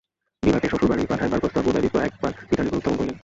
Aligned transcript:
বিভাকে 0.43 0.67
শ্বশুরবাড়ি 0.69 1.03
পাঠাইবার 1.05 1.39
প্রস্তাব 1.39 1.63
উদয়াদিত্য 1.67 1.97
একবার 1.99 2.31
পিতার 2.39 2.63
নিকট 2.65 2.77
উত্থাপন 2.77 2.97
করিলেন। 2.97 3.17